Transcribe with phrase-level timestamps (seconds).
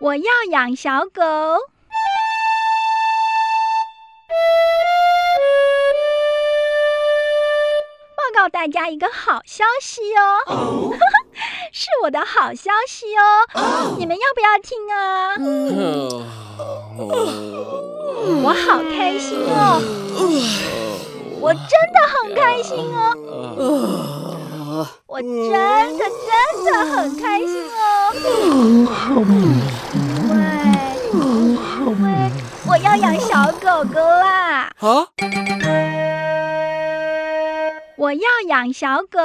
[0.00, 1.20] 我要养小狗。
[8.16, 10.92] 报告大家一个好消息哦，
[11.72, 15.34] 是我的好消息哦，你们要不要听啊？
[18.44, 19.80] 我好开心哦，
[21.40, 28.12] 我真的很开心哦，我真的真的很开心哦，
[32.68, 35.08] 我要养小狗狗啦，啊！
[37.96, 39.18] 我要养小狗。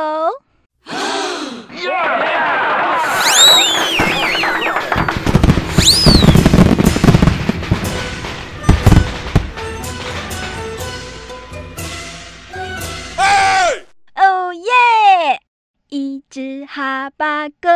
[13.17, 13.67] 哎，
[14.15, 15.41] 哦耶！
[15.89, 17.69] 一只哈巴狗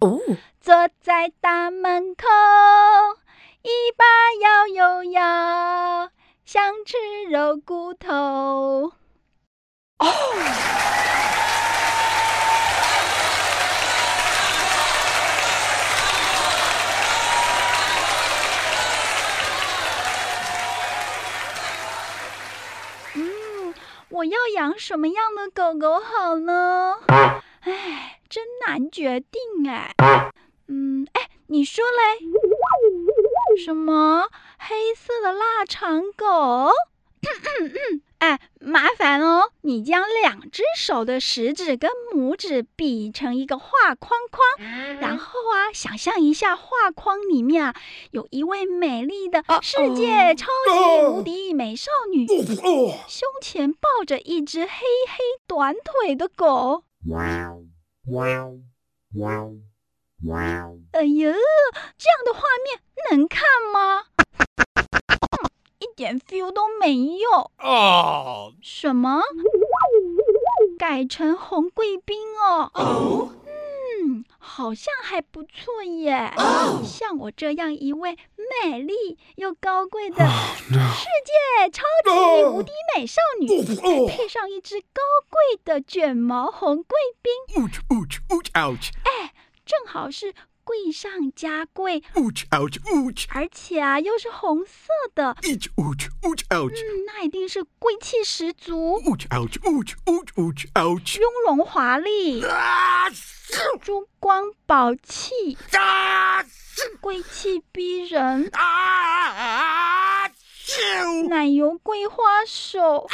[0.00, 0.18] 哦，
[0.60, 2.24] 坐在大门口，
[3.62, 4.04] 尾巴
[4.40, 6.10] 摇又摇，
[6.44, 6.96] 想吃
[7.28, 8.92] 肉骨头。
[23.14, 23.74] 嗯，
[24.08, 27.00] 我要养什么样的狗狗好呢？
[27.08, 29.92] 哎，真难决定哎。
[30.68, 32.20] 嗯，哎，你说嘞？
[33.58, 34.28] 什么
[34.58, 36.70] 黑色的腊肠狗？
[38.18, 47.74] 哎，麻烦哦，你将两只手的食指跟拇指比成一个画框框，然后啊，想象一下画框里面啊，
[48.10, 56.82] 有一位美丽的世界超级无敌美少女，哦，胸前抱着一只黑黑短腿的狗。
[57.06, 57.66] Wow,
[58.04, 58.58] wow,
[59.14, 59.67] wow, wow.
[60.92, 61.32] 哎呀，
[61.96, 62.80] 这样的画面
[63.10, 64.04] 能看吗？
[64.74, 67.52] 嗯一点 feel 都没有。
[67.60, 69.22] 哦，什么？
[70.76, 73.32] 改成红贵宾哦？
[73.46, 76.32] 嗯，好像还不错耶。
[76.84, 78.18] 像我这样一位
[78.64, 83.74] 美丽又高贵的世界超级无敌美少女，再
[84.08, 85.00] 配上一只高
[85.30, 88.90] 贵的卷毛红贵宾，ouch, ouch, ouch, ouch,
[89.68, 90.34] 正好是
[90.64, 101.20] 贵上加贵，ouch, ouch, ouch, 而且啊又是红色的，each, ouch, ouch, ouch, 嗯，那一定是贵气十足，ouch, ouch, ouch, ouch, ouch, ouch.
[101.20, 103.10] 雍容华丽，啊
[103.82, 106.42] 珠光宝气，啊
[107.02, 110.28] 贵气逼人，啊！
[110.28, 113.06] 啾奶油桂花手，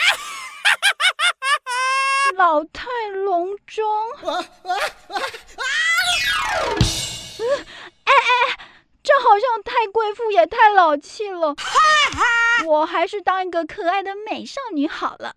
[2.37, 2.89] 老态
[3.25, 3.85] 龙钟。
[8.05, 8.13] 哎哎，
[9.03, 11.55] 这好像太贵妇也太老气了，
[12.67, 15.35] 我还是当一个可爱的美少女好了。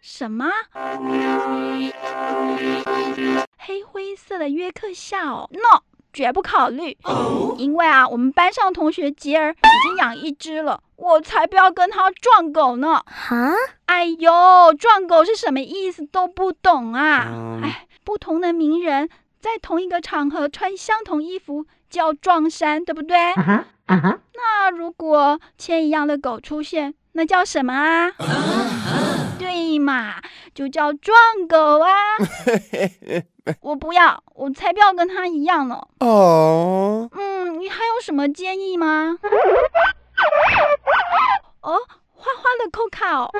[0.00, 0.50] 什么？
[3.58, 5.82] 黑灰色的约克夏哦？No，
[6.12, 6.96] 绝不考虑。
[7.58, 13.02] 因为啊，我们班上同学杰儿已经养一只了，我才不要跟他撞狗呢。
[13.06, 13.52] 哈，
[13.86, 17.26] 哎呦，撞狗是什么意思都不懂啊！
[17.28, 19.08] 嗯哎，不同的名人
[19.40, 24.18] 在同一个场合穿相同衣服叫撞衫，对不对？Uh-huh, uh-huh.
[24.34, 28.10] 那如果牵一样的狗出现，那叫什么啊？
[29.38, 30.16] 对嘛，
[30.54, 31.16] 就叫撞
[31.48, 31.88] 狗啊！
[33.62, 35.80] 我不要，我才不要跟他一样呢。
[36.00, 39.16] 哦，嗯，你还有什么建议吗？
[41.62, 41.78] 哦，
[42.12, 43.30] 花花的扣卡哦，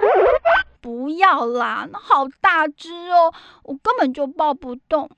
[0.80, 5.10] 不要啦，那好大只哦，我根本就抱不动。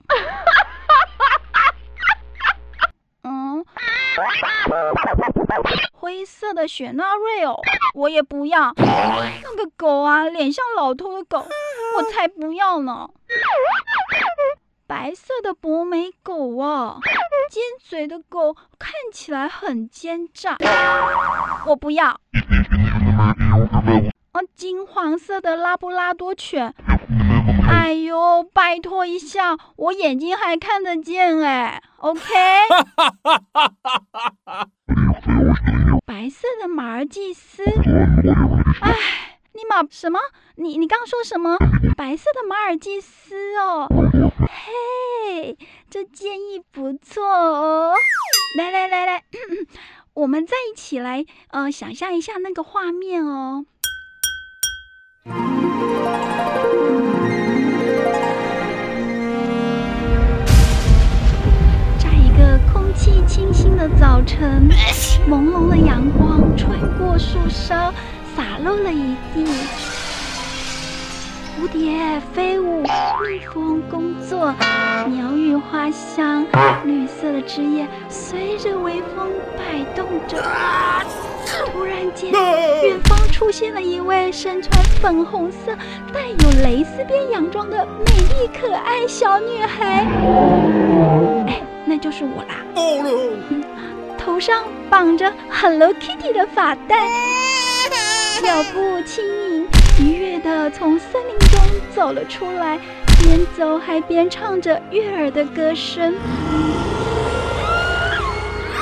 [3.23, 3.65] 嗯，
[5.93, 7.61] 灰色的雪纳瑞哦，
[7.95, 8.73] 我也不要。
[8.77, 11.47] 那个狗啊，脸像老头的狗，
[11.97, 13.09] 我才不要呢。
[14.87, 16.99] 白色的博美狗啊，
[17.51, 20.57] 尖嘴的狗看起来很奸诈，
[21.67, 22.19] 我不要。
[24.33, 26.73] 哦，金黄色的拉布拉多犬，
[27.69, 32.23] 哎呦，拜托一下，我眼睛还看得见哎，OK。
[36.07, 37.65] 白色的马尔济斯，
[38.81, 38.95] 哎，
[39.53, 40.21] 你马什么？
[40.55, 41.57] 你你刚说什么？
[41.97, 43.89] 白色的马尔济斯哦，
[44.49, 45.57] 嘿，
[45.91, 47.95] 这建议不错哦。
[48.57, 49.25] 来来来来，
[50.15, 53.65] 我们再一起来呃想象一下那个画面哦。
[55.27, 55.33] 在
[62.15, 64.67] 一个空气清新的早晨，
[65.29, 66.69] 朦胧的阳光吹
[66.99, 67.93] 过树梢，
[68.35, 69.45] 洒落了一地。
[71.59, 74.55] 蝴蝶飞舞，蜜蜂工作，
[75.07, 76.47] 鸟语花香，
[76.85, 79.29] 绿色的枝叶随着微风
[79.59, 80.43] 摆动着。
[81.51, 85.73] 突然间，远方出现了一位身穿粉红色、
[86.13, 90.07] 带有蕾丝边洋装的美丽可爱小女孩。
[91.49, 92.65] 哎，那就是我啦！
[92.75, 93.37] 哦
[94.19, 97.09] 头上绑着 Hello Kitty 的发带，
[98.43, 99.67] 脚步轻盈，
[99.99, 101.61] 愉悦地从森林中
[101.95, 102.79] 走了出来，
[103.23, 106.15] 边走还边唱着悦耳的歌声。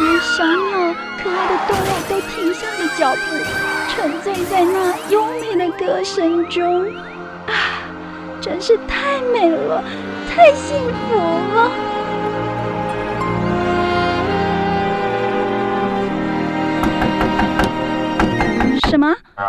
[0.00, 2.17] 连小鸟、可爱的动物都
[2.98, 3.20] 脚步，
[3.88, 6.84] 沉醉在那优美的歌声中。
[7.46, 7.86] 啊，
[8.42, 9.84] 真是太美了，
[10.28, 10.76] 太幸
[11.08, 11.16] 福
[11.54, 11.70] 了！
[18.90, 19.14] 什么？
[19.36, 19.46] 啊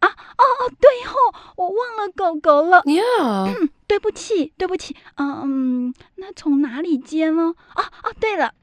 [0.00, 0.06] 哦
[0.38, 2.80] 哦，对哦、我忘了狗狗了。
[2.84, 3.68] Yeah.
[3.86, 7.54] 对不起，对不起，嗯，那从哪里接呢？
[7.76, 8.54] 哦哦，对了，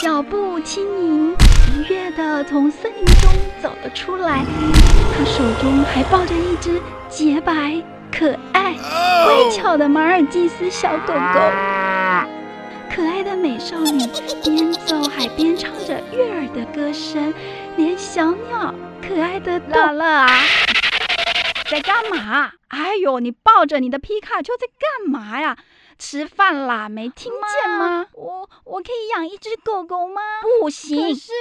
[0.00, 1.36] 脚步轻盈，
[1.76, 4.44] 愉悦地从森林中走了出来，
[5.16, 11.40] 他手中还抱着一只洁白、可爱、乖巧的马尔济斯小狗狗。
[12.94, 14.06] 可爱的美少女
[14.44, 17.32] 边走还边唱着悦耳的歌声，
[17.76, 18.74] 连小鸟
[19.06, 20.28] 可爱的乐乐啊，
[21.70, 22.52] 在干嘛？
[22.68, 25.56] 哎呦，你抱着你的皮卡丘在干嘛呀？
[25.98, 28.06] 吃饭啦，没听见吗？
[28.14, 30.20] 我我可以养一只狗狗吗？
[30.60, 31.00] 不行。
[31.00, 31.32] 可是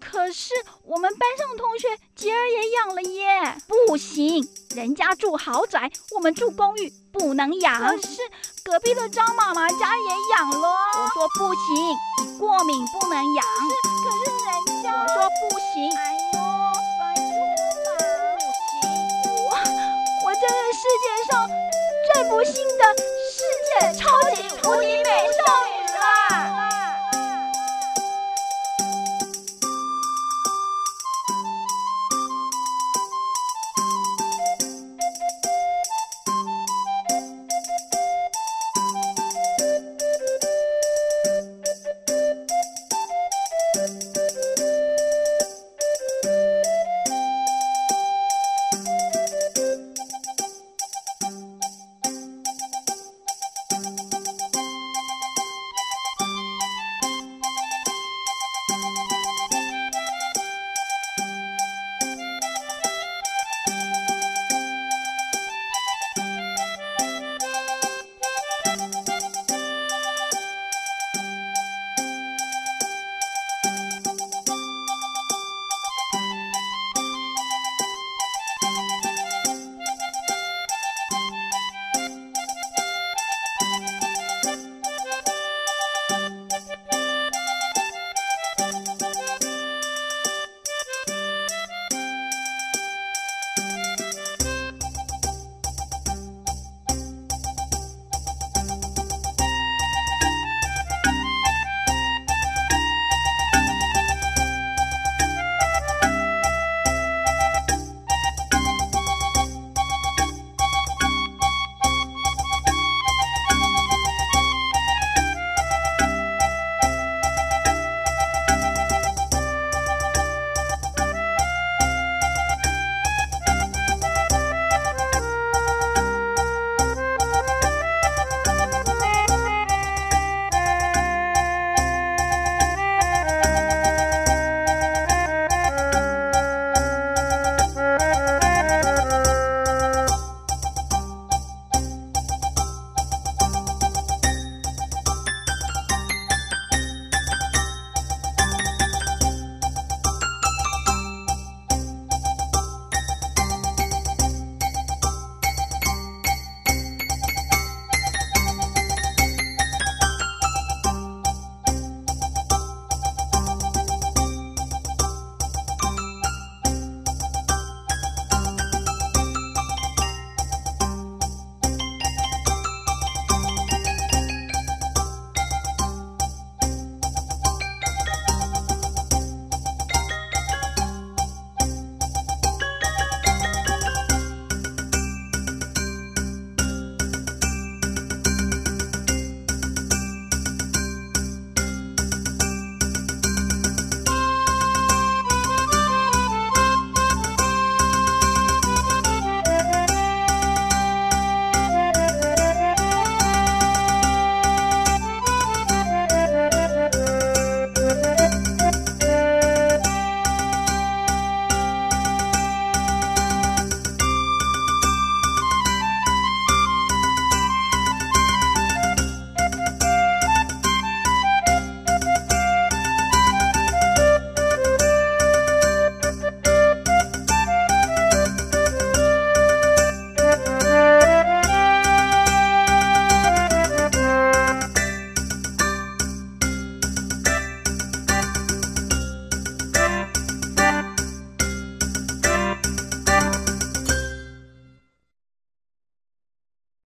[0.00, 0.52] 可是
[0.84, 3.56] 我们班上同学杰儿也养了耶。
[3.86, 7.78] 不行，人家住豪宅，我们住公寓，不能养。
[7.80, 8.18] 可是
[8.64, 10.04] 隔壁的张妈妈家也
[10.36, 10.68] 养了。
[10.98, 13.44] 我说不行，你过敏不能养。
[14.04, 15.96] 可是人家我说不行。
[15.96, 16.00] 哎
[16.34, 16.38] 呦，
[16.98, 17.22] 拜托
[17.86, 18.00] 啦，
[18.38, 18.72] 不行。
[19.46, 19.50] 我
[20.26, 21.32] 我真是世界上
[22.12, 22.82] 最不幸的
[23.94, 24.06] 超
[24.36, 25.71] 级无敌美少女